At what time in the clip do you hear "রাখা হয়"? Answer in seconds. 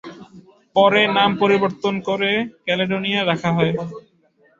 3.25-3.73